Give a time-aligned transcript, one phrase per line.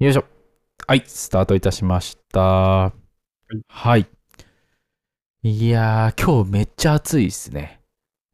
[0.00, 0.24] よいしょ。
[0.86, 2.94] はい、スタートいたしました。
[3.52, 4.06] いはい。
[5.42, 7.82] いやー、今日めっちゃ暑いですね。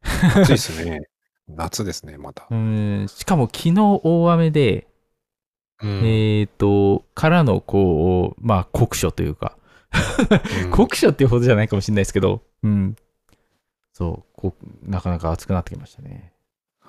[0.01, 1.01] 暑いですね。
[1.49, 2.53] 夏ですね、またう。
[2.53, 4.87] ーん、しかも昨日大雨で、
[5.83, 9.57] うんえっ、と、からのこう、まあ酷暑というか、
[10.63, 12.95] うん酷暑っていうほどじゃないかもしれないですけど、うん。
[13.91, 16.31] そうこう、なかなか暑くなってきましたね。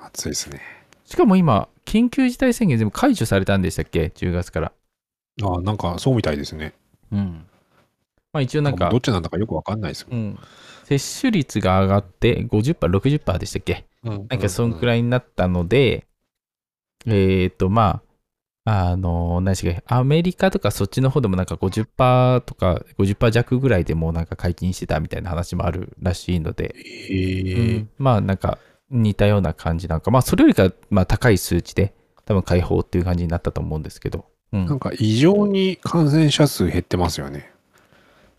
[0.01, 0.78] 暑いですね。
[1.09, 4.73] しかも今、緊急事態宣言全部解除されたんでしたっけ ?10 月から。
[5.43, 6.75] ああ、なんかそうみたいですね。
[7.11, 7.47] うん。
[8.35, 10.15] まあ一応なんかどっ、ちなんだかよくわかんないですも。
[10.15, 10.39] うんん。
[10.85, 13.87] 接種率が上がって50%、60%でしたっけ？
[14.05, 14.87] うんなんかそんくい。
[14.87, 16.07] らいになったので、
[17.07, 18.03] えっ、と、ま
[18.67, 28.59] あ、あの、何でしたっけ、アメリカとかそっちの方でもなんか50%とか50%弱ぐらいでもうなんか解禁してたみたいな話もあるらしいので、へえうんまあなんか
[28.91, 37.51] 似たような感じなんか、まあそれよりかまあ高い数値で多分解放っていう感じになったと思うんですけど、うんなんか異常に感染者数減ってますよね。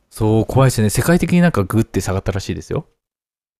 [0.09, 0.89] そう、怖いですね。
[0.89, 2.87] 世界的になんかグッて下がったらしいですよ。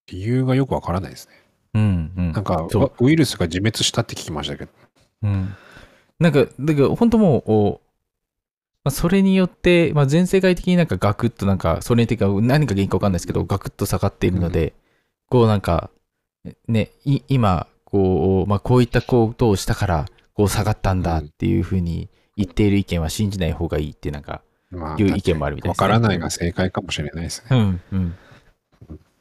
[0.08, 1.34] 理由がよくわからないですね。
[1.76, 2.32] うん、うん。
[2.32, 2.68] なんか
[3.00, 4.72] ウイルスが自滅したって聞きましたけど。
[5.24, 5.56] うん。
[6.20, 7.82] なんか、だから本当もう、お
[8.84, 14.74] まあ、それによって、まあ、全世界的になんかガクッとなんか、それにか何が原因か分かんないですけど、ガクッと下がっているので、
[15.30, 15.92] こうなんか、
[16.68, 27.58] ね、い今、こう、まあ、こういったことをしたから、こう下がったんだっていうふうに言っている意見は信じない方がいいってなんか、まいう意見もあるみたいですねわからないが正解かもしれないですね。
[27.58, 28.16] うん、うん。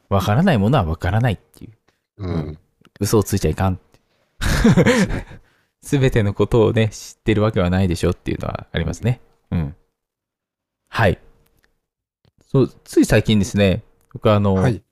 [0.09, 1.71] わからないものはわからないっていう。
[2.17, 2.57] うん。
[2.99, 3.79] 嘘をついちゃいかん。
[4.39, 5.25] そうで
[5.81, 9.21] すべてのことをね、知ってるわけはないでしょっていうのはありますね。
[9.51, 9.75] うん。
[10.89, 11.19] はい。
[12.47, 13.83] そう、つい最近ですね、
[14.13, 14.83] 僕あの、はい。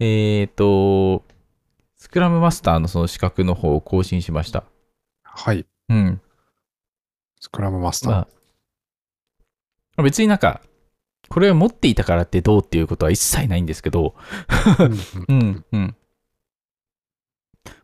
[0.00, 1.24] えっ、と、
[2.04, 4.64] スクラムマスターのその資格の方を更新しました。
[5.22, 5.64] はい。
[5.88, 6.20] うん。
[7.40, 8.12] スクラムマスター。
[8.12, 8.26] ま
[9.96, 10.60] あ、別になんか、
[11.30, 14.14] これを持っていたからってどうっていうことは一切ないんですけど、
[15.28, 15.96] うんうん、 うん。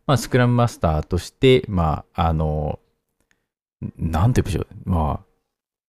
[0.07, 2.79] まあ、スクラムマスターとして、まあ、あの、
[3.97, 4.91] なんて言うんでしょう。
[4.91, 5.27] まあ、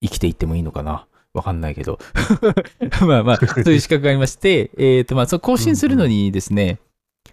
[0.01, 1.05] 生きていってもいいのかな。
[1.33, 1.99] わかんないけど。
[3.05, 6.79] まあまあ、 そういう資格がありまして、えっ、と、まあ、更新するのにですね、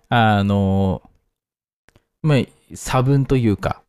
[0.09, 1.03] あの、
[2.23, 2.39] まあ、
[2.75, 3.83] 差分というか、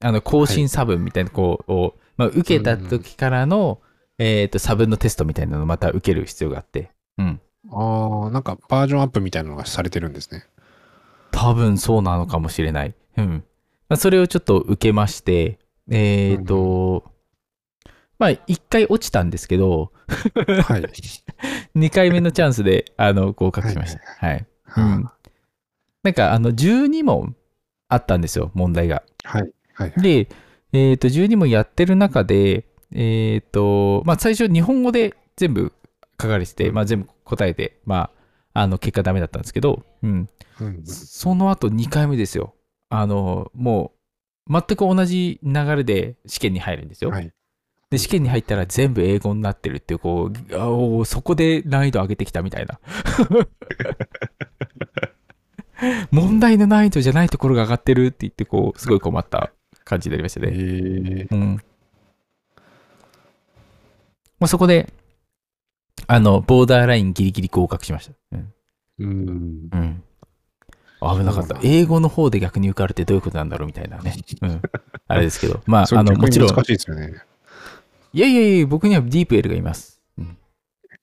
[0.00, 3.80] あの、更新差分みたいな、こう、をまあ、受けた時からの、
[4.18, 7.40] えっ、と、差分のテストみたいなのをまた受ける必要があって、うん。
[7.70, 10.44] ああ、なんかバージョンアップみたいなのがされてるんですね。
[11.30, 12.94] 多分そうなのかもしれない。
[13.16, 13.44] うん。
[13.88, 15.58] まあ、それをちょっと受けまして、
[15.90, 17.04] えっ、と、
[18.18, 19.92] まあ、1回落ちたんですけど、
[20.64, 20.82] はい。
[21.78, 24.00] 2回目のチャンスで、あの、合格しました。
[24.26, 24.46] はい。
[24.76, 25.10] うん。
[26.02, 27.36] なんか、あの、12問
[27.88, 29.02] あったんですよ、問題が。
[29.24, 29.52] はい。
[29.74, 29.92] はい。
[29.96, 30.28] で、
[30.72, 35.72] えっ、と、12問やってる中で、えっ、と、まあ、最初、日本語で全部
[36.20, 38.10] 書かれてて、まあ、全部答えて、ま
[38.54, 40.28] あ、あの、結果ダメだったんですけど、うん。
[40.60, 42.54] うんその後2回目ですよ。
[42.88, 43.92] あの、も
[44.48, 47.10] う、全く同じ流れで試験に入るんですよ。
[47.10, 47.32] はい。
[47.90, 52.80] で、試験に入ったら全部英語になってるっていう、こう、あおそこで難易度上げてきたみたいな。
[56.10, 59.52] 問題の難易度じゃないところが上がってるって言って、こう、すごい困った
[59.84, 60.58] 感じになりましたえね。
[60.58, 61.56] ー、うん。
[64.40, 64.92] まあ、そこで、
[66.06, 68.12] あの、ボーダーラインギリギリ合格しました。
[68.32, 68.52] うん。
[68.98, 69.68] うん。
[69.72, 70.02] うん。
[71.00, 74.14] 危なかった英語の方で逆に受かるってどういうことなんだろうみたいなね。
[74.42, 74.62] うん。
[75.06, 75.62] あれですけど。
[75.66, 76.48] まあ、あの、もちろん。
[76.48, 77.22] 難しいですよね。
[78.12, 80.00] いやいやいや、僕にはディープエルがいます。
[80.18, 80.36] うん。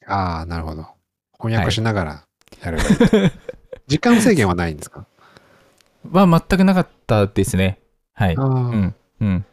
[0.05, 0.85] ああ、なるほど。
[1.39, 2.25] 翻訳しながら
[2.63, 2.87] やればい
[3.27, 3.31] い。
[3.87, 5.05] 時間制限はないんですか？
[6.11, 7.79] は全くなかったですね。
[8.13, 8.95] はいうん。
[9.21, 9.45] うん。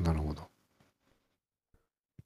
[0.00, 0.42] なるほど。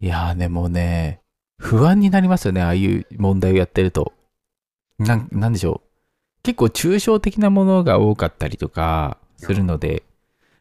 [0.01, 1.21] いやーね、もうね、
[1.59, 4.13] 不安になりますよね、ああいう問題をやってると。
[4.99, 5.89] なん、なんでしょう。
[6.43, 10.03] 結構抽象的なものが多かったりとかするので、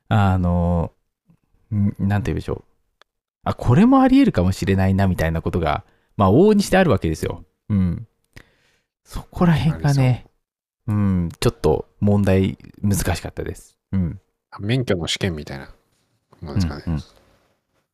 [0.09, 0.91] あの、
[1.73, 2.63] んなんて言うんでしょう。
[3.43, 5.85] あ、これもあり得るかもしれないな、みたいなことが、
[6.17, 7.45] まあ、往々にしてあるわけですよ。
[7.69, 8.07] うん。
[9.05, 10.25] そこら辺がね、
[10.89, 13.77] うん、ちょっと問題難しかったです。
[13.91, 14.19] うん。
[14.59, 15.71] 免許の試験みたいな
[16.41, 16.83] ものですかね。
[16.87, 17.09] うんうんうん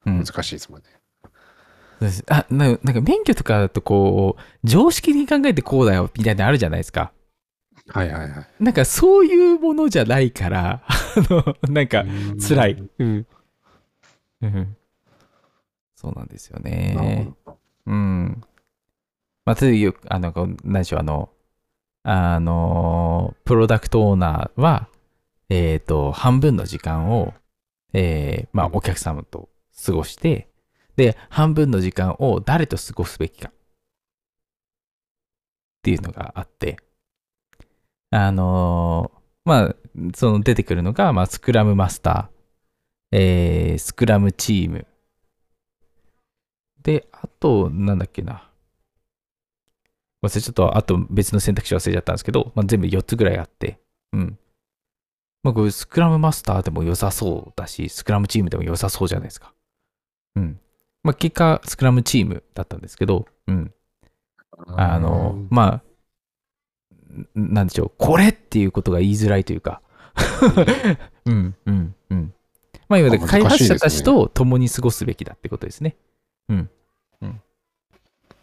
[0.06, 0.88] 難しいですもんね。
[2.28, 7.12] あななんか免許とかだとこう常識に考えてこうだよみたいなのあるじゃないですか
[7.88, 8.48] はいはいはい。
[8.60, 12.06] なんかそういうものじゃないから あのなんか
[12.48, 13.28] 辛いうん、
[14.42, 14.78] うん、
[15.96, 17.34] そうなんですよね。
[17.88, 18.44] うん
[19.44, 20.32] まあというあの
[20.64, 21.30] 何でしょうあの
[22.08, 24.88] あのプロダクトオーナーは
[25.50, 27.34] えっ、と半分の時間を
[27.94, 29.50] えーまあお客様と
[29.86, 30.48] 過ごして、
[30.96, 33.50] で、半分の時間を誰と過ごすべきか。
[33.50, 33.52] っ
[35.84, 36.78] ていうのがあって、
[38.12, 39.76] あのーまあ、
[40.16, 44.88] その出てくるのが、まあ、スクラムマスター、えー、スクラムチーム。
[46.82, 48.45] で、あと、なんだっけな。
[50.28, 53.80] 忘れちょっと、あと別の選択肢忘れちゃったんですけど、まあ、全部4つぐらいあって、
[54.14, 54.38] うん。
[55.44, 59.54] まあ、これスクラムマスターでも良さそうだし、スクラムチームでも良さそうじゃないですか。
[60.36, 60.60] うん。
[61.04, 63.74] まあ、結果、スクラムチームだったんですけど、うん。
[64.68, 69.82] あの、まあ、んなんでしょう、これっていうことが言いづらいというか、
[71.26, 72.34] うん、 うん、うん。
[72.88, 75.96] まあ、要は、あ難しい開発者たちと共に過ごすべきだってことですね。
[76.50, 76.70] うん、
[77.22, 77.42] うん。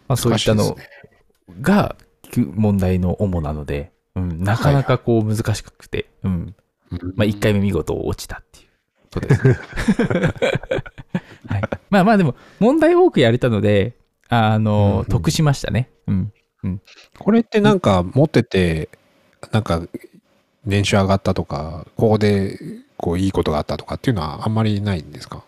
[0.08, 1.11] まあ、そういったの難しいですね
[1.60, 1.96] が
[2.36, 6.54] 問題の主なので、うん、なかなかこう難しくて、うん。
[7.14, 8.68] まあ、1回目見事落ちたっていう
[9.14, 9.58] ことですね。
[11.48, 11.62] はい。
[11.88, 13.96] まあまあでも、問題多くやれたので、
[14.28, 15.90] あうんのうん、得しましたね。
[16.06, 16.32] うん。
[17.18, 18.88] これってなんか持ってて、
[19.50, 19.82] なんか
[20.64, 22.58] 年収上がったとか、ここで
[22.96, 25.44] こういいことがあったとかっていうのはあんまりないんですか？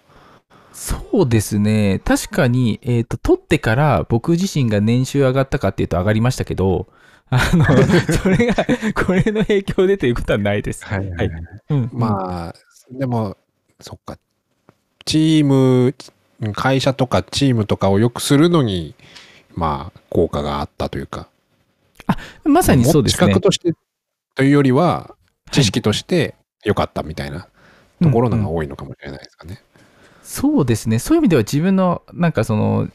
[0.75, 2.01] そうですね。
[2.05, 6.89] 確かに、えっ、と、取ってから僕自身が年収上がったかっていうと上がりましたけど、
[7.31, 7.65] あの、
[8.13, 8.55] それが、
[8.95, 10.85] これの影響でということはないです。
[10.85, 11.31] はいはい
[11.71, 11.91] うん。
[11.93, 12.55] まあ、
[12.91, 13.37] でも、
[13.81, 14.19] そっか。
[15.05, 15.95] チーム、
[16.53, 18.97] 会社とかチームとかを良くするのに、
[19.55, 21.29] まあ、効果があったというか。
[22.43, 23.41] まさにそうですね資格。
[23.41, 23.75] として
[24.35, 25.15] というよりは、
[25.53, 26.35] 知識として
[26.65, 27.49] 良かったみたいな
[28.03, 29.63] ところのが多いのかもしれないですかね。
[30.25, 30.99] そうですね。
[30.99, 32.89] そういう意味では自分の、なんかその、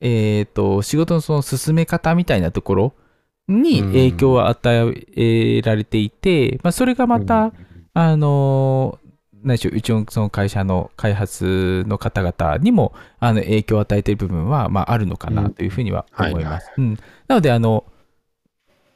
[0.00, 2.92] えっ、と、仕事のその進め方みたいなところ
[3.48, 7.52] に影響を与えられていて、まあ、それがまた、
[7.94, 8.98] あの、
[9.44, 16.72] 何でしょう、うちのその会社の開発の方々にもあの影響を与えている部分は、まあ、あるのかなというふうには思います。
[16.76, 16.98] うん。
[17.28, 17.84] なので、あの、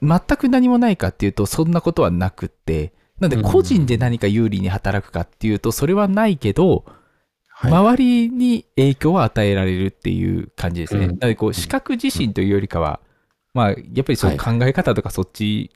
[0.02, 6.97] 全く何もないかっていうと、そんなことはなくって、なので、個人で何か有利に働くかっていうと、それはないけど、はい
[7.60, 11.06] 周りに影響を与えられるっていう感じですね。
[11.06, 13.00] うんなので、こう、資格自身というよりかは、
[13.54, 15.72] まあ、やっぱりその考え方とかそっち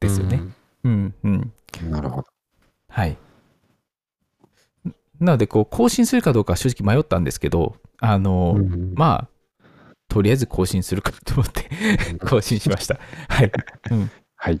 [0.00, 0.42] ですよね。
[0.84, 1.52] うん、うん。
[1.82, 1.90] うん。
[1.90, 2.28] なるほど。
[2.90, 3.16] はい。
[5.20, 9.28] なので、こう、更新するかどうかは正直迷ったんですけど、あの、うんまあ、
[10.08, 11.68] とりあえず更新するかと思って
[12.24, 12.98] 更新しました。
[13.28, 13.52] はい。
[13.90, 14.10] うん。
[14.36, 14.54] はい。
[14.54, 14.60] い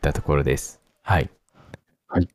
[0.00, 0.80] たところです。
[1.02, 1.30] はい。
[2.08, 2.28] はい。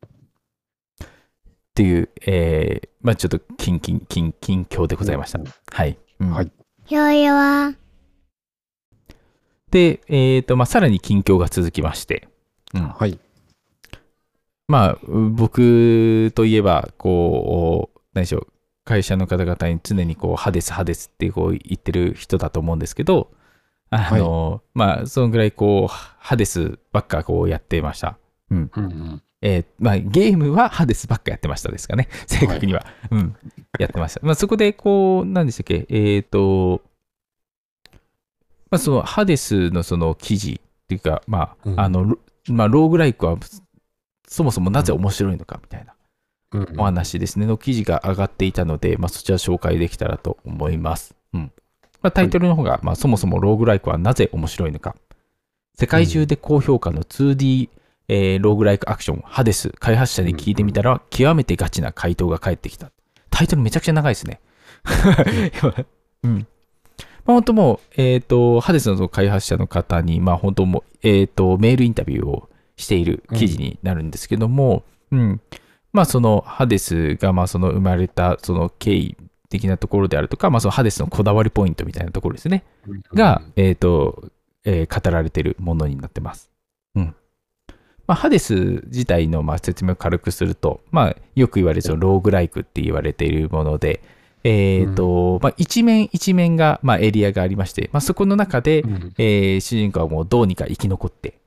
[1.72, 5.40] っていう、えー、まあちょっと、近、近、近、近況でございました。
[5.72, 5.96] はい。
[6.20, 6.52] うんはい
[6.90, 7.74] よいは、
[9.70, 12.28] で、えっ、と、まあさらに近況が続きまして、
[12.74, 12.88] うん。
[12.88, 13.18] はい。
[14.68, 18.46] まあ、僕といえば、こう、何でしょう、
[18.84, 23.30] 会社の方々に常にこう、ハデス、ハデスってこう言ってる人だと思うんですけど、
[23.88, 28.18] あの、まあ、そのぐらいこう、ハデスばっかこうやってました。
[28.50, 32.86] うんうんえーまあ、ゲームはハデスばっかやってましたですかね、正確には。
[33.10, 33.36] うん、
[33.78, 34.20] やってました。
[34.22, 36.80] まあ、そこで、こう、何でしたっけ、えっ、と、
[38.70, 42.18] まあ、そのハデスのその記事っていうか、まあ、うんあの、ロ
[42.48, 43.36] まあ、ローグライクは
[44.26, 45.94] そもそもなぜ面白いのかみたいな
[46.52, 51.14] うんお話ですね、の記事が上がっていたので、まあ、そちら紹介できたらと思います。
[51.32, 51.52] うん。
[52.02, 54.94] まあ、タイトルの方が、まあ、そもそもローグライクはなぜ面白いのか。
[55.78, 57.70] 世界中で高評価の 2D、
[58.12, 62.92] えーローグライクアクション、ハデス、開発者に聞いてみたら、極めてガチな回答が返ってきた。
[63.30, 64.40] タイトルめちゃくちゃ長いですね。
[66.22, 66.46] うん。
[67.24, 75.40] まあ、本当もう、えっ、と、ハデスのその開発者の方に、まあ、本当もう、えっ、と、メールインタビューをしている記事になるんですけども、うん。
[75.94, 79.16] まあ、そのハデスが、まあ、その生まれた、その経緯
[79.48, 82.64] 的なところであるとか、まあ、そのハデスのこだわりポイントみたいなところですね。
[83.14, 84.30] が、えっ、と、
[84.64, 86.51] えー語られているものになってます。
[88.02, 88.08] うん。
[88.08, 88.54] まあ、ハデス
[88.86, 94.02] 自体のまあ説明を軽くすると、まあ、よく言われるそのローグライクって言われているもので、
[94.44, 101.38] えっ、と、まあ、一面一面が、まあ、エリアがありまして、まあ、そこの中で、うんえー主人公はもうどうにか生き残って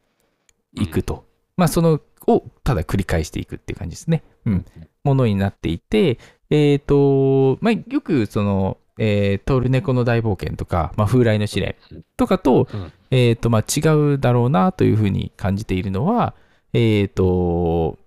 [0.74, 1.26] いくと。
[1.58, 4.24] まあ、その、をただ繰り返していくっていう感じですね。
[4.46, 4.66] うん。
[5.04, 6.18] ものになっていて、
[6.50, 11.76] えっ、と、まあ、よくその、えートールネコの大冒険とか、まあ、風来の試練
[12.16, 16.34] とかと、うんえっ、と、まあ、違うだろうなというふうに感じているのは、
[16.76, 17.98] えっ、と、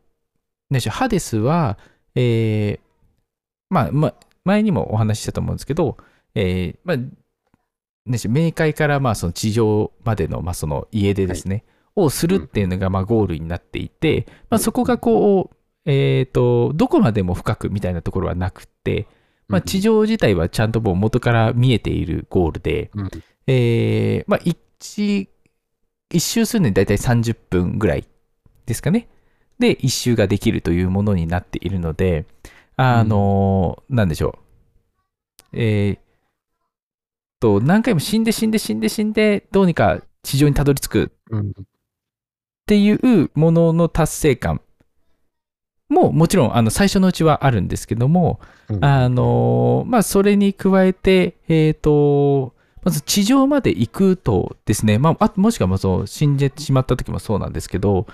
[0.69, 1.79] 何でしょう、ハデスは、
[2.15, 2.81] えー
[3.71, 5.97] まあ、まあ、前にもお話ししたと思うんですけど、
[6.35, 11.65] えーまあ、何でし冥界からまあその地上までのまあその家出ですね、
[11.97, 19.07] をするっていうのがまあゴールになっていて、まあ、そこがこう、えっ、と、どこまでも深くみたいなところはなくて、
[19.49, 23.11] まあ、地上自体はちゃんともう元から見えているゴールで、うん。
[23.47, 25.31] えーまあ、一、
[26.11, 28.07] 一周するのに大体30分ぐらい
[28.69, 29.09] ですかね。
[29.59, 32.27] で、一周ができるというものになっているので、
[32.77, 34.39] あのーなんでしょ
[35.53, 35.59] う。
[35.59, 35.99] えー
[37.41, 41.03] と、何回も死んで死んで死んで死んで、どうにか地上にたどり着く。
[41.05, 41.53] っうん。
[42.67, 44.61] ていうものの達成感
[45.89, 48.85] ももちろんあの最初のうちはあるんですけども、うん。
[48.85, 58.07] あのーまあ、それに加えて、えっ、と、まず地上まで行くとですね、まあ、あもしくはまあその死んでしまった時もそうなんですけど、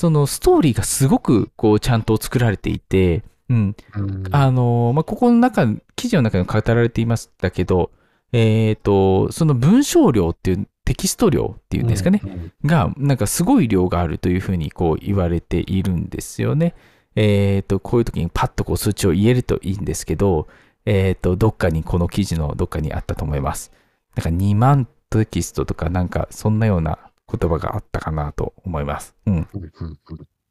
[0.00, 7.90] そのストーリーがすごくこうちゃんと作られていて、うん、うんあのーまあ、ここの中、記事の中に語られていましたけど、
[8.32, 16.74] えっ、と、その文章量っていう、テキスト量っていうんですかね、うんが、なんかすごい量があるというふうにこう言われているんですよね。
[17.14, 20.48] えっ、と、こういう時にパッとこう数値を言えるといいんですけど、
[20.86, 23.70] えっ、と、どっかにこの記事のどっかにあったと思います。
[24.16, 29.14] なんか2万テキストとかなんかそんなような言葉があったかなと思います。
[29.26, 29.48] うん。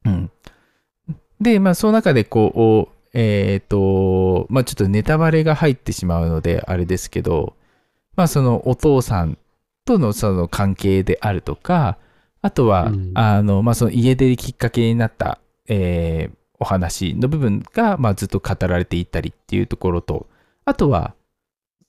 [0.05, 0.31] うん。
[1.41, 7.55] で、まあその中でこう、えっ、と、まあちょっとネタバレが入ってしまうのであれですけど、
[8.15, 9.37] まあそのお父さん
[9.85, 11.97] とのその関係であるとか、
[12.41, 20.27] あとは、うんあの、まあその家出きっかけになった、えーお話の部分が、まあずっと語られていったりっていうところと、
[20.65, 21.15] あとは、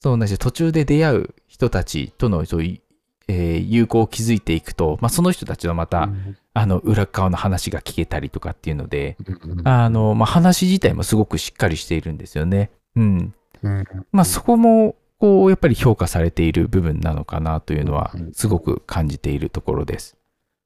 [0.01, 2.90] そうなんですよ途中で出会う人たちとのそういう、
[3.29, 6.09] えー友好を築いていくと、まあその人たちのまた、
[6.55, 12.71] あの裏側の話が聞けたりとかっていうので、うんあの、まあ、話自体もすごくしっかりしているんですよね。
[12.97, 13.35] うん。
[13.63, 20.17] うんまあ、そこも、こう、やっぱり評価されている部分なのかなというのはうん、すごく感じているところです。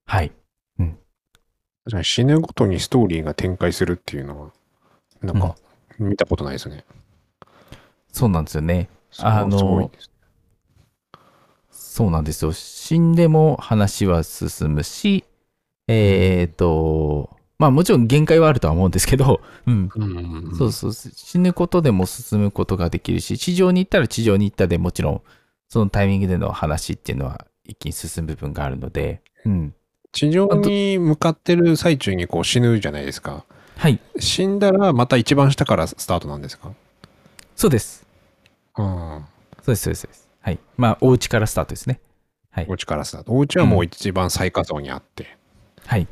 [0.06, 0.32] はい。
[1.84, 4.52] 確かに死ぬごとにストーリーが展開するっていうのは、
[5.20, 5.54] なんか
[5.98, 6.84] 見たことないですね。
[8.10, 8.88] そうなんですよね。
[9.18, 10.10] あのすごいです
[11.94, 12.50] そうなんですよ。
[12.50, 15.22] 死んでも話は進むし、
[15.86, 19.88] えっ、と、まあもちろん限界はあるとは思うんですけど、 うん。
[19.94, 25.20] うんそうそう、死ぬことでも進むことができるし、地上に行ったら地上に行ったでもちろん、
[25.68, 29.72] そのタイミングでの話っていうのは一気に進む部分があるので、うん。
[30.10, 33.44] 地上に向かってる最中にこう死ぬじゃないですか。
[33.76, 36.72] はい、死んだらまた一番下からスタートなんですか？
[37.54, 38.04] そうです。
[38.76, 39.24] うん。
[39.62, 40.23] そうです、そうです。
[40.44, 40.58] はい。
[40.76, 42.00] まあ、お家からスタートですね。
[42.50, 42.74] はいお。
[42.74, 43.32] 家からスタート。
[43.32, 45.38] お家はもう一番最下層にあって。
[45.86, 46.06] はい。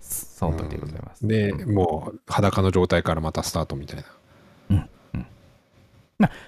[0.00, 1.26] その通りでございます。
[1.26, 4.04] で、うんもう裸の状態からまたスタートみたいな。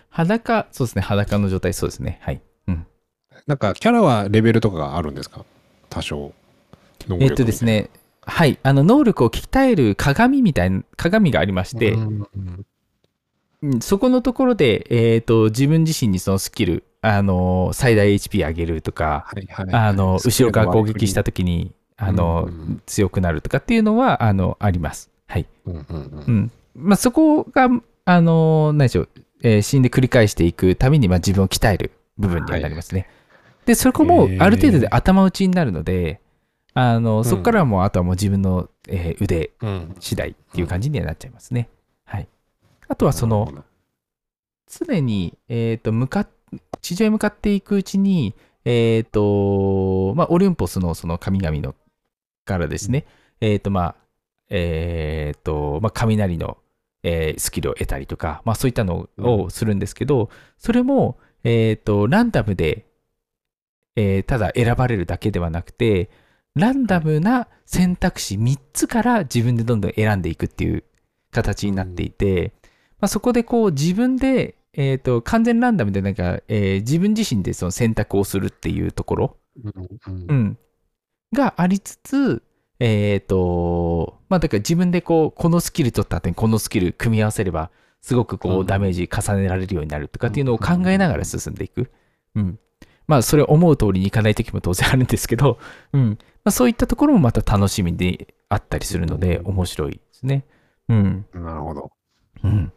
[0.08, 1.02] 裸、そうですね。
[1.02, 2.18] 裸の状態、そうですね。
[2.22, 2.40] はい。
[2.68, 2.86] うん。
[3.46, 5.44] なんかキャラはレベルとかがあるんですか？
[5.90, 6.32] 多少。
[7.20, 7.90] えっとですね、
[8.22, 8.58] はい。
[8.62, 12.66] あの、能力を鍛える鏡みたいな、鏡がありまして、うんうん
[13.62, 22.50] うんそこのところで、えっ、と、自分自身にそのスキル、あの、最大 HP 上げるとか、はいはいあの、後ろから攻撃したと時に、あの、
[22.86, 25.10] 強くなるとかっていうのは、あの、あります。
[25.28, 25.46] はい。
[25.66, 26.50] うん。
[26.75, 27.68] まあ、そこが、
[28.04, 29.08] あの、何でしょう、
[29.42, 33.08] えー死んで繰り返していくために、まあ、自分を鍛える部分にはなりますね。
[33.66, 36.20] で、そこもある程度で頭打ちになるので、
[36.75, 41.68] あの、そこからはもう、あとはもう自分の、えー腕うん次第っていう感じにはなっちゃいますね。
[42.04, 42.28] はい。
[42.88, 43.64] あとはその、
[44.68, 46.28] 常に、えっ、と、向かっ、
[46.86, 51.74] 地上へ向かっていくうちに、えっ、と、まあ、オリンポスのその神々の
[52.44, 53.06] からですね、
[53.40, 53.96] えっ、と、まあ、
[54.50, 56.58] えっ、と、まあ、雷の、
[57.02, 62.86] えースキルを得たりとか、まあ、そういったのをするんですけど、それも、えっ、と、ランダムで、
[63.96, 66.08] えーただ選ばれるだけではなくて、
[66.54, 70.84] ランダムな選択肢3つから自分でどんどん選んでいくっていう
[71.32, 72.52] 形になっていて、
[73.00, 79.37] まあ、そこでこう自分で、えー、と完全ランダムでなんか、えー自分自身でその選択をするっていうところ、
[80.06, 80.59] うん
[81.33, 82.42] がありつつ、
[82.78, 91.90] えっ、と、まあだから自分でこう、このスキル取った後にこのスキル組み合わせれば、すごくこううんダメージ重ねられるようになるとかっていうのを考えながら進んでいく。
[92.35, 92.59] うん。
[93.06, 95.59] まあそれ思う通りにいかない時も当然あるんですけど、
[95.92, 96.18] うん。
[96.45, 100.45] まあそういったところもまた楽しみであったりするので、面白いですね。
[100.88, 101.26] うん。
[101.35, 101.90] なるほど。
[102.45, 102.73] うん。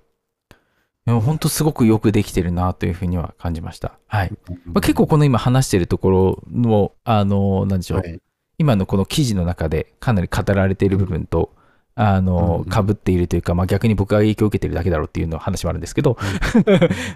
[1.09, 3.97] 本当すごくよくできてるなというふうには感じました。
[4.07, 4.31] はい。
[4.65, 8.21] まあ、結構この今話してるところの、あの、なんでしょう、はい
[8.59, 11.55] 今のこの記事の中でかなり語られている部分と、
[11.95, 16.17] あの、うんかぶっているというか、まあ逆に僕が影響を受けてるだけだろうっていうの話もあるんですけど、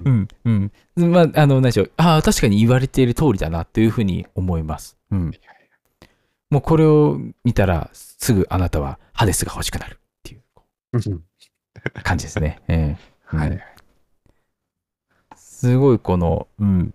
[0.05, 0.71] うん、 うん。
[0.95, 4.97] まあ、あの、何でしょう、ああ、確かに言われている通りだなというふうに思います。
[5.11, 5.31] うん。
[6.49, 10.41] もうこれを見たら、すぐあなたはハデスが欲しくなるっていう。
[10.93, 11.23] うん
[12.03, 12.61] 感じですね。
[12.69, 13.59] ええはいうん。
[15.63, 16.93] すごいこの、うん、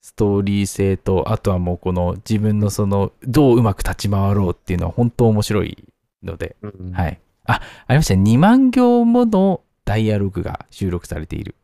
[0.00, 5.84] ストーリー性と、あとはもうこの自分のその、どううまく立ち回ろうっていうのは本当面白い
[6.22, 7.20] ので、うんはい。
[7.44, 8.22] あ、ありましたね。
[8.22, 11.54] 2万行ものダイアログが収録されている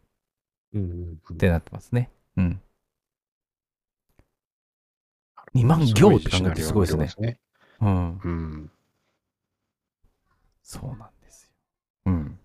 [0.75, 0.91] うんうん
[1.31, 2.11] うんってなってますね。
[2.37, 2.61] うん。
[5.55, 7.27] 2万行って考えるとすごいですね。
[7.27, 7.41] ね。
[7.81, 8.21] うん。
[8.23, 8.71] うん。
[10.63, 11.51] そうなんですよ。
[12.05, 12.39] うん。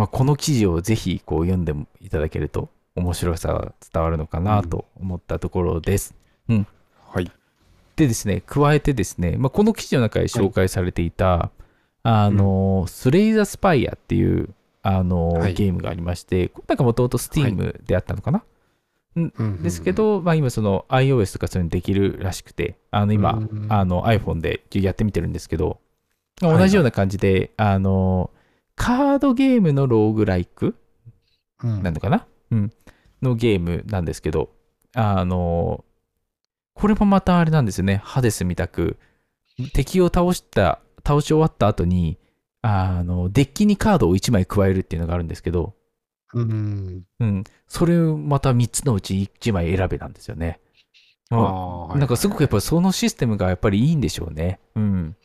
[0.00, 6.14] まあ、この記事をぜひこう読んでいただけると面白さが伝わるのかなと思ったところです。
[7.12, 7.30] はい。
[7.96, 11.50] でですね、加えてですね、まあ、この記事の中で紹介されていた、
[12.02, 14.48] あの、スレイザースパイアっていう、
[14.80, 15.52] あの、はい。
[15.52, 18.42] ゲームがありまして、なんかもともと Steam であったのかな、
[19.16, 19.62] うん。
[19.62, 25.78] ですけ、ど、まあ、今その iOS とかそういうのできるらしくて、あの今、うんあの iPhone でやってみてるんですけど、
[26.40, 26.58] いはい。
[26.58, 28.30] 同じような感じで、あの、
[28.80, 30.74] カードゲームのローグライク？
[31.62, 31.82] うん。
[31.82, 32.72] なのかな、うん、
[33.20, 34.48] のゲームなんですけど、
[34.94, 35.84] あの、
[36.72, 38.98] これもまたあれなんですよね、ハデスみたく、
[39.74, 42.16] 敵を倒した、倒し終わった後に、
[42.62, 45.74] あの、デッキにカードを1枚加えるっていうのがあるんですけど、
[46.32, 47.02] うん。
[47.20, 50.58] うん、それをまた3つのうち1枚選べなんですよね。
[51.28, 54.58] あまああなんかすごくやっぱりそのシステムがやっぱりいいんでしょうね。
[54.74, 55.16] うん。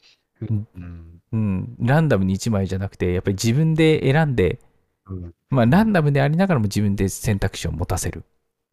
[0.42, 1.76] うんうん。
[1.80, 4.60] ランダムに1枚じゃなくて、やっぱり自分で選んで、
[5.08, 8.24] うんまあランダムでありながらも自分で選択肢を持たせる。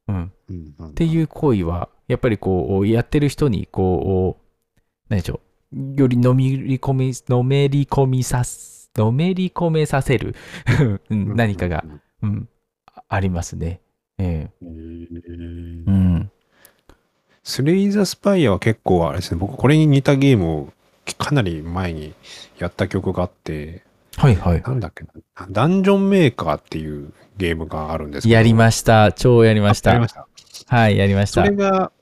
[0.08, 0.32] うん。
[0.48, 5.40] うんうんっていう行為は、やっぱりこう、やってる人に、こう、何でしょ
[5.72, 6.00] う。
[6.00, 10.34] よりのめり込み、のめり込みさす、のめり込めさせる、
[11.10, 11.84] うん何かが、。
[12.22, 12.48] うん、
[12.86, 13.80] あありますね。
[14.18, 16.30] ええうんうん。
[17.42, 20.72] スレイザースパイアは結構あれですね、僕これに似たゲームを
[21.18, 22.14] かなり前に
[22.58, 23.84] やった曲があって、
[24.16, 24.62] はいはい。
[24.62, 28.34] なんだっけな、ダンジョンメーカーっていうゲームがあるんですけど。
[28.34, 29.12] やりました。
[29.12, 30.08] 超やりましたあやりま。
[30.08, 30.26] した。
[30.76, 31.56] はい、やりましたそれ。
[31.56, 31.92] が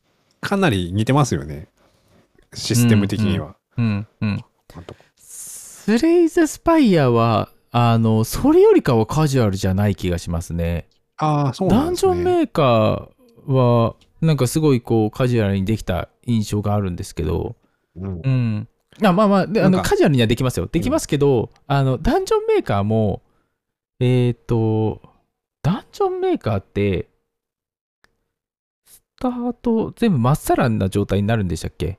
[0.41, 1.69] かなり似てますよね。
[2.55, 3.57] システム的には。
[3.79, 4.45] うん、うん。
[4.75, 10.89] あとスレイザースパイアは、あの、それよりかはカジュアルじゃない気がしますね。
[11.17, 12.07] ああ、そうなダンジ。
[12.07, 17.57] ョンメーカーは、なんかすごいこう、カジュアルにできた印象があるんですけど、
[17.97, 18.69] うんうん。
[19.09, 20.67] あまあまあ、であのカジュアルにはできますよ。
[20.67, 23.23] できますけど、あの、ダンジョンメーカーも、
[23.99, 25.01] えっ、と、
[25.63, 27.09] ダンジョンメーカーって、
[28.85, 31.99] スタート、全部まっさらな状態になるんでしたっけ？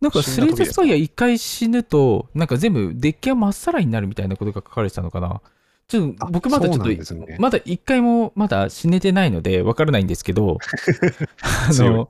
[0.00, 5.42] なんかスレイザースパイア一回死ぬと、なんか全部デッキはまっさらになるみたいなことが書かれてたのかな？
[5.88, 7.26] ちょっとあ僕まだちょっそうなんですね。
[7.36, 10.58] と、まだ一回もまだ死ねてないのでわからないんですけど、
[11.42, 12.08] あの、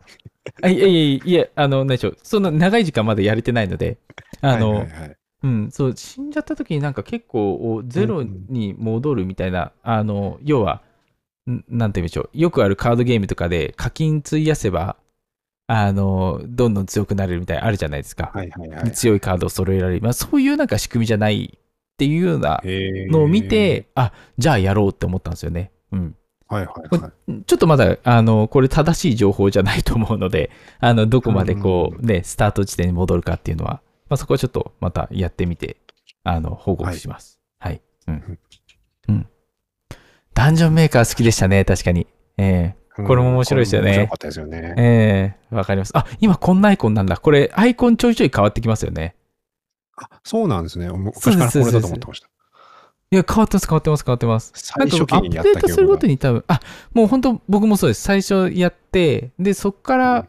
[0.63, 3.99] あいやいやいやあの、何でしょう、そんな長い時間まだやれてないので、
[4.41, 10.83] あの、はいはいはいうん、そう、死んじゃった時になんか結構おゼロに戻るみたいな、あの、要は、
[11.49, 14.97] んなんて言うんでしょう、よくあるカードゲームとかで課金費やせば、
[15.67, 18.33] あの、どんどん強くなれるみたいなのあるじゃないですか。
[18.35, 18.93] はいはいはい。
[18.93, 20.03] 強いカードを揃えられる。
[20.03, 25.71] まあ、そういうなんか仕組みじゃないっていうようなのを見て、あ、じゃあやろうって思ったんですよね。
[25.93, 26.17] うん。
[26.51, 27.43] はいはいはい。
[27.47, 35.77] ちょっとまだ、あの、これ正しい情報じゃないと思うので、 あの、どこまでこう、ね、スタート地点に戻るかっていうのは、まあ、そこはちょっとまたやってみて、
[36.25, 37.41] あの、報告します。
[37.61, 37.81] はい。
[38.09, 38.39] うん。
[39.09, 39.27] うん。
[40.35, 42.09] ダンジョンメーカー好きでしたね、確かに。
[42.37, 44.83] えこれも面白いですよね面白かったですよねえ。
[44.83, 45.97] ええわかります。
[45.97, 47.17] あ、今こんなアイコンなんだ。
[47.17, 49.15] これ、アイコンちょいちょい変わってきますよね。
[49.97, 50.89] あそうなんですね。
[50.89, 52.29] 昔からこれだと思ってました。
[53.13, 54.53] いや、変わってます、変わってます、変わってます。
[54.55, 56.61] 最初期にやなんかアップデートするごとに多分、あ、
[56.93, 58.03] もう本当僕もそうです。
[58.03, 60.29] 最初やって、で、そっから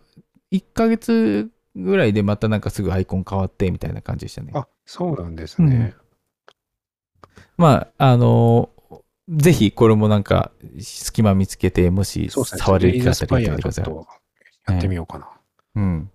[0.51, 4.51] 1ヶ月ぐらいでまたなんかすぐアイコン変わってみたいな感じでしたね。
[4.55, 5.93] あ、そうなんですね。
[7.57, 8.81] まあ、あのー
[9.29, 12.29] ぜひこれもなんか隙間見つけて、もし。
[12.29, 13.85] 触れる機会あったらやってください。
[14.67, 15.29] やってみようかな。
[15.75, 16.11] うん。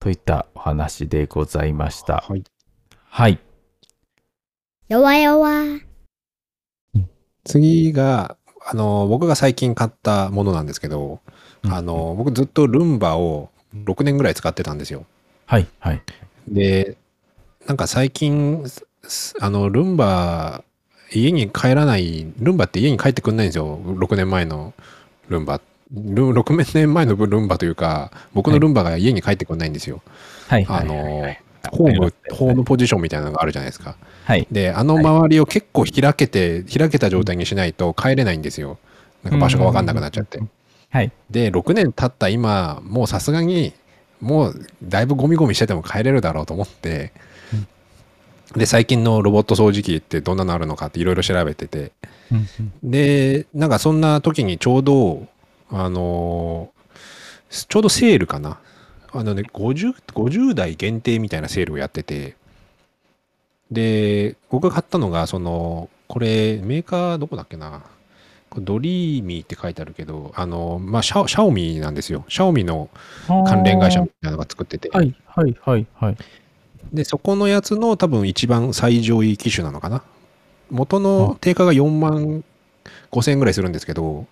[0.00, 2.24] といったお話でございました。
[2.26, 2.42] はい。
[3.04, 3.38] はい。
[4.92, 5.80] 弱々。
[7.44, 11.20] 次が、あの、僕が最近買ったものなんですけど、
[11.66, 15.06] あの、僕ずっとルンバを6年ぐらい使ってたんですよ。
[15.46, 16.02] はい、はい。
[16.46, 16.98] で、
[17.66, 18.64] なんか最近、
[19.04, 20.62] すあの、ルンバ、
[21.10, 23.78] 家に帰らない、ルンバって家に帰ってくんないんですよ。
[23.78, 24.74] 6年前の
[25.30, 25.62] ルンバ。
[25.90, 30.02] ル6年前のルンバというか、僕のルンバが家に帰ってくんないんですよ。
[30.48, 30.84] はい、あはい。
[30.84, 31.38] はいの、
[31.70, 33.96] ホーム、ホームポジションみたいなのがあるじゃないですか。
[34.24, 34.46] はい。
[34.50, 38.78] で、あの周りを結構開けて、開けた状態にしないと帰れないんですよ。
[39.22, 40.40] なんか場所がわかんなくなっちゃって。
[40.90, 41.12] はい。
[41.30, 43.72] で、6年経った今、もうさすがに、
[44.20, 47.12] もうだいぶゴミゴミしてても帰れるだろうと思って、
[48.54, 51.92] で、最近のロボット掃除機ってどんなのあるのかっていろいろ調べてて、
[52.30, 52.46] うん
[52.82, 55.26] で、なんかそんな時にちょうど、
[55.70, 56.82] あのー
[57.52, 58.58] ちょうどセールかな。
[59.12, 62.34] あのね、50、50代限定みたいなセールをやってて、
[63.72, 67.82] で、僕が買ったのが、その、これ、メーカーどこだっけな？
[68.58, 72.26] ドリーミーって書いてあるけど、あの、まあ、シャオシャオミなんですよ。
[72.28, 72.90] シャオミの
[73.26, 74.90] 関連会社みたいなのが作ってて。
[74.90, 76.16] はいはいはいはい。
[76.92, 80.02] で、そこのやつの多分一番最上位機種なのかな？
[80.70, 82.44] 元の定価が4万
[83.10, 84.26] 5千円ぐらいするんですけど、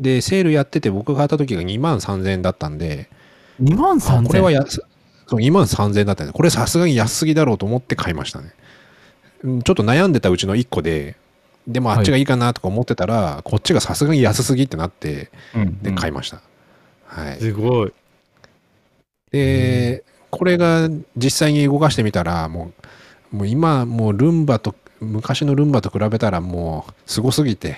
[0.00, 3.08] で、セールやってて僕が買った時が2万3000円だったんで、
[3.62, 4.82] 2万あ3000これは安
[5.28, 8.52] そう2万3000円だったんで、これさすがに安すぎだろうと思って買いましたね。
[9.44, 11.16] うんちょっと悩んでたうちの1個で、
[11.68, 16.40] でもあっちがいいかなとか思ってたら、こっちがさすがに安すぎってなって、うんで、買いました。
[17.06, 17.38] はい。
[17.38, 17.92] すごい。
[19.30, 22.72] で、これが実際に動かしてみたら、も
[23.32, 27.76] う、もう今、もうルンバと、昔のルンバと比べたらもうすごすぎて、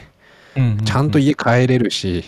[0.84, 2.24] ちゃんと家帰れるし、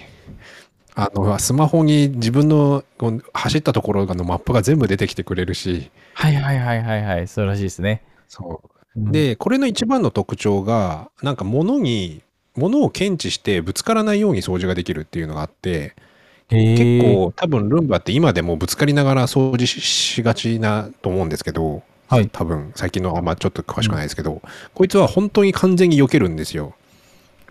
[0.95, 2.85] あの、スマホに自分の
[3.33, 7.29] 走ったところのマップが全部出てきてくれるし、はいはいはいはいはい。
[7.29, 8.03] そうらしいですね。
[8.27, 8.78] そう。
[9.07, 12.23] うん、で、これの一番の特徴が、なんか物に、
[12.57, 15.95] 物を検知してぶつからないように掃除ができるっていうのがあって、
[16.49, 22.29] 結結構多分ルンバって今でもぶつかりながら掃除ししがちなと思うんですけど、はい。
[22.33, 24.41] 多分最近のあんまちょっと詳しくないですけど、
[24.75, 26.75] こいつは本当に完全に避けるんですよ。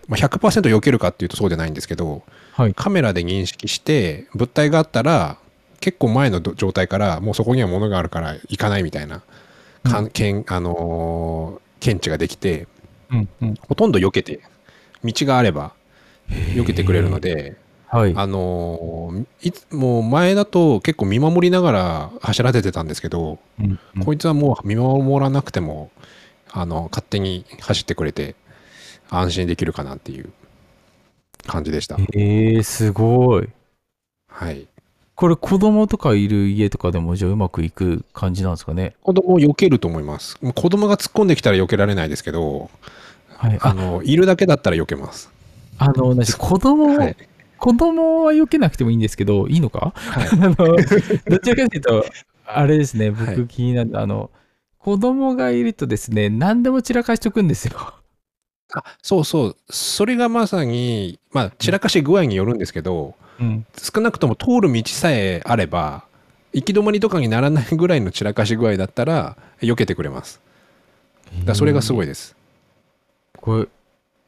[0.08, 2.74] まあ、100%避けるかっていうとそうじゃないんですけど、はい。
[2.74, 5.38] カメラで認識して物体があったら
[5.80, 9.22] 結構前のど状態からもうそこには物があるから行かないみたいな、
[9.82, 12.66] かんけんあのー検知ができて
[13.10, 13.54] うんうん。
[13.68, 14.40] ほとんど避けて
[15.04, 15.74] 道があれば
[16.28, 18.12] 避けてくれるので、はい。
[18.16, 25.90] あのーいつもう前だと結構見守りながら走らせてたんですけど、うんうんこいつはもう見守らなくても
[26.50, 28.34] あの勝手に走ってくれて
[29.10, 30.30] 安心できるかなっていう
[31.46, 31.96] 感じでした。
[32.12, 33.48] えー、すごい。
[34.28, 34.66] はい。
[35.18, 38.94] これ子供とかいる家とかでもじゃあうまくいく感じなんですかね？
[39.02, 40.38] 子供を避けると思います。
[40.38, 42.70] 子供が突っ込んできたら避けられないですけど、
[43.36, 43.58] はい。
[43.60, 45.28] ああ、のいるだけだったら避けます。
[45.76, 47.16] あの、子供、はい。
[47.58, 49.92] 子供は避けなくてもいいんですけど、いいのか？
[49.96, 52.04] はい あの、どちらかというと、
[52.46, 54.30] あれですね、はい僕気になる、あの、
[54.78, 57.97] 子供がいるとですね、何でも散らかしとくんですよ。
[58.74, 59.56] あそうそう。
[59.70, 63.66] それがまさに、まあ、散らかし具合によるんですけど、うん。
[63.76, 66.04] 少なくとも通る道さえあれば、
[66.52, 70.40] 行き止まりとかにならないぐらいの散らかし具合だったら、避けてくれます。
[71.44, 72.04] だそれがすごい。
[72.04, 72.36] いです。
[73.36, 73.68] これ、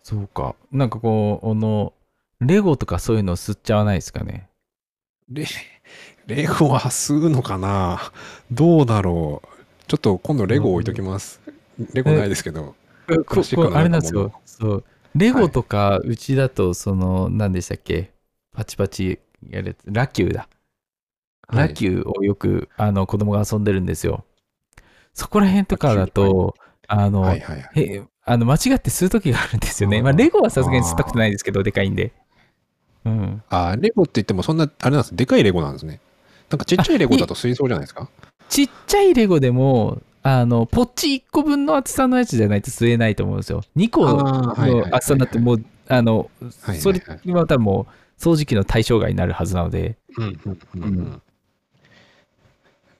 [0.02, 0.54] そうか。
[0.72, 1.92] なんかこう、あの、
[2.40, 4.48] レゴとかそういうの吸っちゃわないですかね？
[5.28, 5.44] レ
[6.26, 8.12] レゴは吸うのかな？
[8.50, 9.48] どうだろう
[9.86, 11.40] ちょっと今度レゴ置いときます。
[11.92, 12.74] レゴないですけど。
[13.16, 14.14] プここあれなんです。
[14.14, 14.84] よそう。
[15.14, 18.12] レゴとか、うちだと、その、何でしたっけ？
[18.52, 19.18] パチパチ
[19.48, 19.78] やるやつ。
[19.86, 20.48] ラキューだ。
[21.52, 24.24] ラキューをよく、あの、子供が遊んでるんですよ。
[25.14, 26.54] そこら辺とかだと、
[26.86, 27.80] あの、はいはいはい。
[27.80, 30.02] へあの間違って吸う時があるんですよね。
[30.02, 32.12] まあ、レゴはさすがに吸ったことないですけど、でかいんで。
[33.04, 33.42] うん。
[33.48, 35.16] あ、レゴって言ってもそんな、あれなんです。
[35.16, 36.00] でかいレゴなんですね。
[36.50, 38.08] なんかちっちゃいレゴだと水槽じゃないですか？
[38.48, 43.62] ちっちゃいレゴでも、あの、ポッチ1個分の厚さのやつじゃないと吸えないと思うんですよ。
[43.76, 46.30] 2個の厚さになってもう、あの、
[46.78, 47.02] それ
[47.32, 49.96] は多分もう、掃除機の対象外になるはずなので。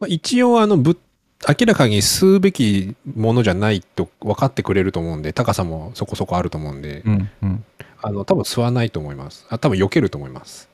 [0.09, 0.98] 一応あのぶ
[1.46, 7.64] 明らかに吸うべきものじゃないと分かってくれると思うんで高さもそこそこあると思うんで、うんうん。
[8.02, 9.46] あの多分吸わないと思います。
[9.50, 10.70] あ多分避けると思います。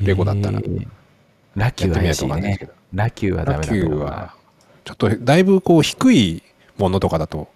[0.00, 0.60] レゴだったら。
[0.60, 0.88] えー。
[1.56, 4.04] ラキューやってみないと怪しいねラキューはダラメだと思うな。
[4.04, 4.34] キューは
[4.88, 6.42] ちょっとだいぶこう低い
[6.78, 7.48] ものとかだと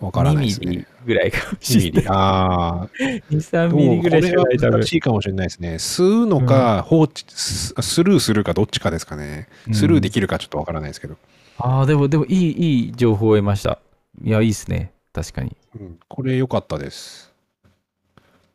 [0.00, 2.06] 分からないです2ミリねぐらいかもし2ミリれない。
[2.08, 4.86] ああ2、3どうミリぐらいしかない、多分これは難。
[4.86, 11.16] しいかもしれないですね吸うのか放置ススルーするかどっちかですかねスルーできるかちょっと分からないですけど、
[11.58, 13.80] ああ、でも、でも、いい、いい情報を得ました。
[14.22, 14.92] いや、いいですね。
[15.12, 15.56] 確かに。
[15.78, 17.32] うん、これ良かったです。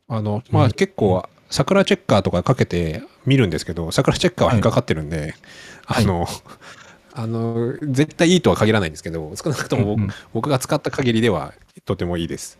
[0.08, 5.34] あの、まあうん結構、桜チェッカーとかかけて見るんですけど、桜チェッカーは引っかかってるんで、
[5.84, 6.26] はいあの、
[7.16, 12.58] あの、絶対いいとは限らないんですけど、少なくとも僕,、うんうん僕が使った限りではとてもいいです。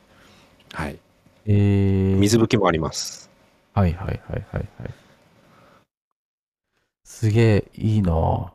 [0.73, 0.99] はい。
[1.47, 3.31] えー、水拭きもあります。
[3.75, 4.95] はいはいはいはいはい。
[7.03, 8.51] すげえ、いいなぁ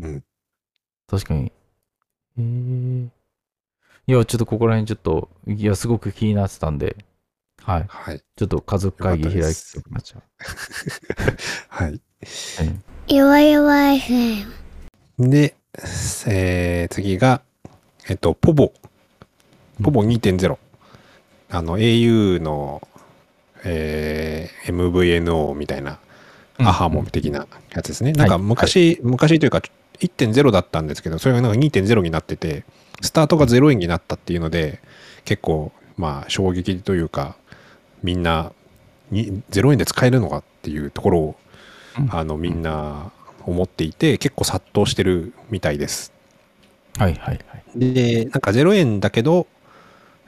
[0.00, 0.24] うん。
[1.06, 1.52] 確かに。
[2.38, 3.10] えー、
[4.06, 6.96] いや、ちょっとここら辺ちょっと、いや、すごく気になってたんで、
[7.62, 7.84] はい。
[7.86, 8.22] はい。
[8.36, 10.22] ちょっと家族会議開いておきました。
[11.68, 11.90] はい。
[11.90, 12.00] はい
[13.08, 14.61] 弱々 FM。
[15.18, 15.54] で、
[16.26, 17.42] えー次が、
[18.08, 18.72] えっと、ポボ。
[19.82, 20.58] ポボ2.0。
[21.50, 22.86] あの、au の、
[23.64, 25.98] えー MVNO みたいな、
[26.58, 28.12] うんアハモ的なやつですね。
[28.12, 29.62] なんかはい昔、昔というか
[30.00, 32.64] 1.0だったんですけど、それがなんか2.0になってて、
[33.00, 34.80] スタートが0円になったっていうので、
[35.24, 37.36] 結構、まあ、衝撃というか、
[38.02, 38.52] みんな
[39.10, 41.36] に0円で使えるのかっていうところを、
[41.98, 43.12] うんあのみんな
[43.46, 46.12] 思っていて、結構殺到してるみたいです。
[46.98, 47.64] はいはいはい。
[47.76, 49.46] で、なんか0円だけど、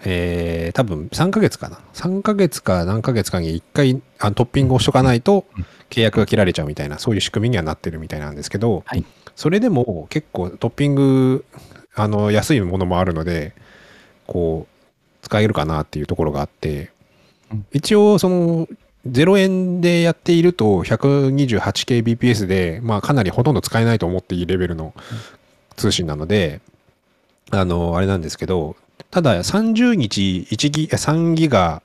[0.05, 1.79] えー多分3ヶ月かな。
[1.95, 9.05] 3ヶ月か何ヶ月かに1回あのトッピングをしとかないとうん契約が切られちゃうみたいな、そういう仕組みにはなってるみたいなんですけど、はい
[9.37, 11.45] それでも結構トッピング、
[11.95, 13.53] あの、安いものもあるので、
[14.27, 14.75] こう、
[15.23, 16.91] 使えるかなっていうところがあって
[17.53, 18.69] うん、一応その、
[19.07, 24.95] 0円でやっていると 128kbps で、まあかなりほとんど使えないと思っていいレベルの
[25.77, 26.61] 通信なので、
[27.51, 28.77] あの、あれなんですけど、
[29.11, 31.83] ただ30日1ギガ、3ギガ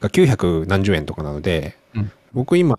[0.00, 2.12] が900何十円とかなので、うん。
[2.32, 2.74] 僕今、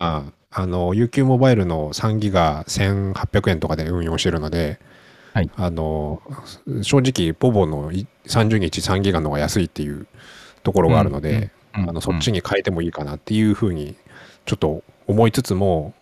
[0.50, 4.78] あの、UQ モバイルの3ギガ1800円とかで運用してるので、
[5.32, 5.50] はい。
[5.56, 6.22] あの、
[6.82, 10.06] 正直、ポボのい30日3ギガの方が安いっていう
[10.62, 11.50] ところがあるので、うんうん
[11.86, 13.96] あのそっちに変えてもいいかなっていうふうに
[14.46, 15.94] ちょっと思いつつも、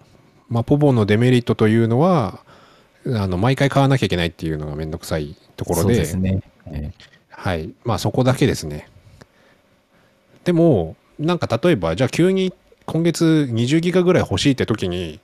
[0.48, 2.40] まあ、ポボのデメリットというのは
[3.06, 6.42] あの毎回買わなきゃいけないっていうのがめんどくさいところそうでですね。
[6.66, 6.92] え
[7.30, 7.72] はい。
[7.84, 8.88] まあそこだけですね。
[10.44, 12.52] でもなんか例えばじゃあ急に
[12.84, 15.20] 今月20ギガぐらい欲しいって時に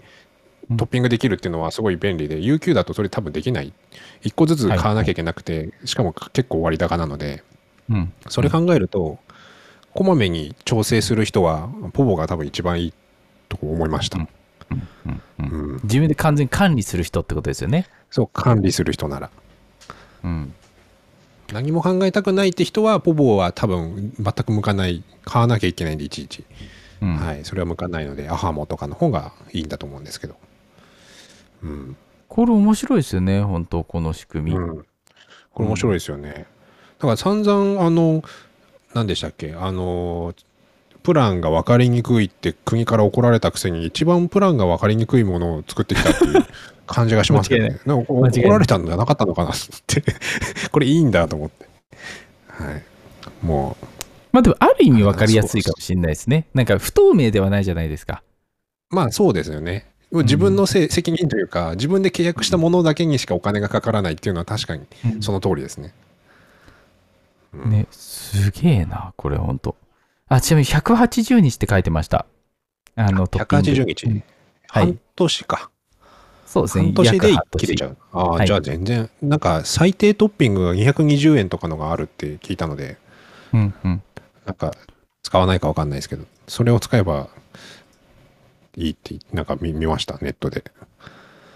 [0.71, 0.77] うん。
[0.77, 3.73] トッピングできるっていうのはすごい便利で、UQ だとそれ多分できない。
[4.23, 7.43] 1個ずつ買わなきゃいけなくて、しかも結構割高なので。
[7.91, 8.13] えうん。
[8.29, 9.19] それ考えると、
[9.95, 12.95] こまめに調整する人は、ポボが多分一番いい
[13.49, 14.27] と思いました。
[15.85, 17.87] 自分で完全に管理する人ってことですよね。
[18.11, 19.31] そう、管理する人なら。
[20.25, 20.55] うん。
[21.53, 26.45] 何も考えたくないって人は、ポボは多分全く向かない、買わなきゃいけないんで、いちいち。
[27.03, 30.37] うんはい、それは向かないので、アハモとかの方がいいんだと思うんですけど。
[31.63, 31.97] うん。
[32.29, 34.57] これ面白いですよね、本当この仕組み。
[34.57, 34.87] うん。
[35.53, 36.47] これ面白いですよね。
[36.99, 38.23] だから散々、あの、
[38.95, 40.35] 何でしたっけ、あの、
[41.03, 46.45] プランが分かりにくいって国から怒られたくせに一番プランが分かりにくいものを作ってきたっていう
[46.87, 47.81] 感じがしますけどね。
[47.85, 49.55] な怒られたんじゃなかったのかなっ
[49.87, 50.03] て。
[50.71, 51.67] これいいんだと思って。
[52.49, 52.83] はい。
[53.45, 53.77] も
[54.31, 56.47] まあでも、ある意味分かりやすいかもしれないですね。
[56.55, 58.23] なんか不透明ではないじゃないですか。
[58.91, 59.87] う、まあそうですよね。
[60.13, 64.87] 自分のせい責任というか、自分で契約したものだけにしかお金がかからないっていうのは確かに
[65.21, 65.95] その通りですね。
[66.07, 66.12] うん
[67.53, 69.77] ね、すげえな、これ本当
[70.29, 72.27] あ、ちなみに180日って書いてました。
[72.97, 74.13] あの、トッピング180日、うん
[74.69, 75.71] はい半年か。
[76.47, 76.85] そうですね。
[76.85, 77.97] 半年で切れちゃう。
[78.13, 82.97] ああ、はいじゃあ全然、なんか最低トッピングが220円とかのがあるって聞いたので、
[83.53, 84.03] うんうん。
[84.47, 84.73] なんか
[85.23, 87.29] 使わないかわかんないですけど、それを使えば
[88.77, 90.65] いいって、なんか見見ました、ネットで。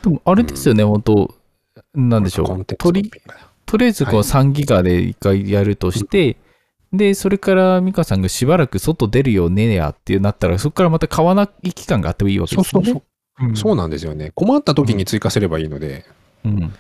[0.02, 1.35] でも、あれですよね、本当
[1.94, 2.46] なんでしょう。
[2.46, 2.92] コンテンツ
[3.66, 6.37] とりあえずこうはい3ギガで1回やるとして、
[6.92, 12.87] で、それから美香さんがしばらく外出るよねやってなったら、そこからまた買わない期間があってもいいわけそうですよね。
[12.87, 13.02] そうそう。
[13.48, 14.33] うんそうなんですよね。
[14.35, 16.07] 困った時に追加すればいいので、
[16.44, 16.74] うん。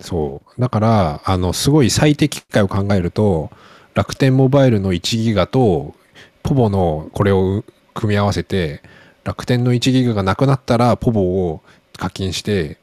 [0.00, 0.60] そう。
[0.60, 3.50] だから、あの、すごい最適解を考えると、
[3.94, 5.94] 楽天モバイルの1ギガと、
[6.42, 8.82] ポボのこれを組み合わせて、
[9.24, 11.62] 楽天の1ギガがなくなったら、ポボを
[11.96, 12.76] 課金して、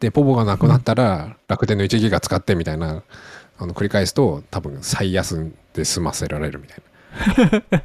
[0.00, 3.02] で、ポボがなくなったら、楽天の1ギガ使ってみたいな、
[3.58, 7.82] あの繰り返すと、多分最安で済ませられるみたいな。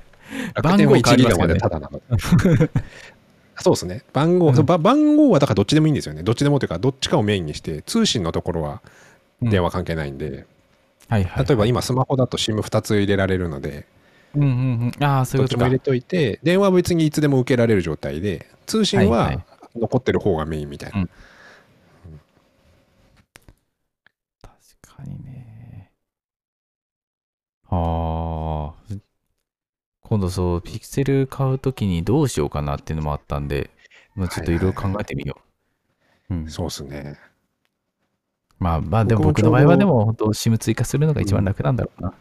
[0.61, 2.69] 楽天は1ギガまでただなので。
[3.61, 4.03] そうですね。
[4.11, 6.23] 番号、うん番号はだからどっちでもいいんですよね。
[6.23, 8.81] どっちでもというか、どっちかをメインにして、通信のところは
[9.41, 10.45] 電話関係ないんで、
[11.07, 11.45] はいはい。
[11.45, 13.85] 例えば今スマホだと SIM2 つ入れられるので、
[14.35, 15.03] うんうんうん。
[15.03, 15.79] ああ、そういうことかどっちも入れ。
[15.79, 19.39] といて、電話は別にいつでも受けられる状態で、通信はいははい
[19.75, 20.99] 残ってる方がメインみたいな。
[20.99, 21.09] うん
[24.41, 25.91] 確かにね。
[27.71, 28.95] ああ。
[30.03, 33.69] 今度そう、ピクセル買うときにどうしようかなっていうのもあったんで、
[34.15, 35.37] まあ、ちょっといろいろ考えてみよ
[36.29, 36.33] う。
[36.33, 36.49] うん。
[36.49, 37.17] そうですね。
[38.59, 42.13] まあまあ、でも僕の場合はでも、本当 SIM 追加するのが一番楽なんだろうな。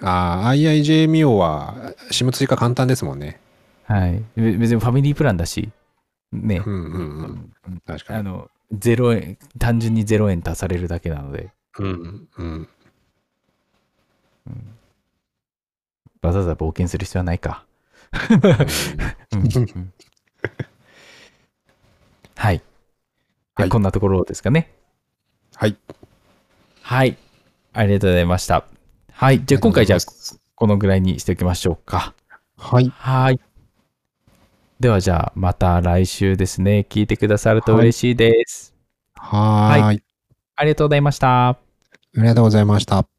[0.00, 3.38] ああ、IIJ ミオは SIM 追加簡単ですもんね。
[3.84, 4.24] はい。
[4.36, 5.70] べ別にファミリープランだし、
[6.32, 6.70] ねう。
[6.70, 7.52] んうんうん。
[7.68, 8.20] うん確かに。
[8.20, 12.68] あの、0円、単純に0円足されるだけなので、うんうん。
[16.22, 17.64] わざわざ冒険する必要はないか。
[22.36, 22.58] はい。
[22.58, 22.64] で
[23.54, 24.72] はいこんなところですかね。
[25.54, 25.76] はい。
[26.82, 27.16] はい。
[27.72, 28.64] ありがとうございました。
[29.12, 29.44] はい。
[29.44, 29.98] じゃあ今回じゃあ
[30.54, 32.14] このぐらいにしておきましょうか。
[32.56, 32.88] はい。
[32.96, 33.40] はい。
[34.80, 36.86] ではじゃあまた来週ですね。
[36.88, 38.74] 聞いてくださると嬉しいです。
[39.16, 40.02] はーい。
[40.54, 41.48] ありがとうございました。
[41.48, 41.56] あ
[42.14, 43.17] りがとうございました。